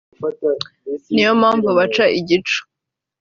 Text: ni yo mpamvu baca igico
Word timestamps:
ni 1.13 1.21
yo 1.25 1.31
mpamvu 1.41 1.67
baca 1.77 2.03
igico 2.19 2.57